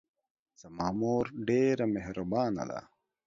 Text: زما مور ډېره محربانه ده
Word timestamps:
زما 0.61 0.87
مور 0.99 1.25
ډېره 1.47 1.85
محربانه 1.93 2.63
ده 2.71 2.79